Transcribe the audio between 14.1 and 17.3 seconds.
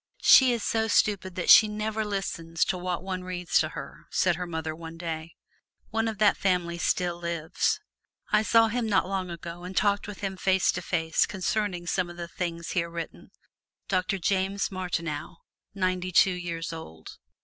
James Martineau, ninety two years old.